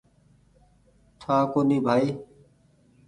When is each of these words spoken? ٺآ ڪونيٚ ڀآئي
ٺآ 1.19 1.37
ڪونيٚ 1.51 1.83
ڀآئي 1.85 2.07